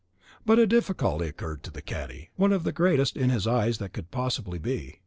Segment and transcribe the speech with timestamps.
[0.47, 3.93] But a difficulty occurred to the cadi, one of the greatest in his eyes that
[3.93, 4.95] could possibly be.